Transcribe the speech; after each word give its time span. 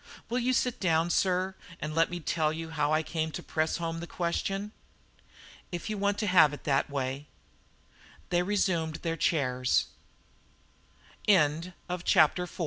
Will 0.29 0.39
you 0.39 0.51
sit 0.51 0.79
down, 0.79 1.11
sir, 1.11 1.53
and 1.79 1.93
let 1.93 2.09
me 2.09 2.19
tell 2.19 2.51
you 2.51 2.71
how 2.71 2.91
I 2.91 3.03
came 3.03 3.29
to 3.33 3.43
press 3.43 3.77
home 3.77 3.99
the 3.99 4.07
question?" 4.07 4.71
"If 5.71 5.91
you 5.91 5.97
want 5.99 6.17
to 6.25 6.25
have 6.25 6.53
it 6.55 6.63
that 6.63 6.89
way." 6.89 7.27
They 8.31 8.41
resumed 8.41 8.95
their 9.03 9.15
chairs. 9.15 9.89
CHAPTER 11.27 11.75
V 11.75 11.75
ANTHONY 11.77 11.77
IS 11.91 12.59
LE 12.59 12.59